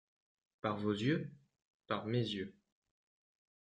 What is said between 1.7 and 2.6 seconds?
Par mes yeux.